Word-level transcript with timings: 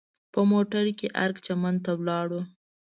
په 0.33 0.39
موټر 0.51 0.85
کې 0.97 1.07
ارګ 1.23 1.37
چمن 1.45 1.75
ته 1.85 1.91
ولاړو. 1.99 2.41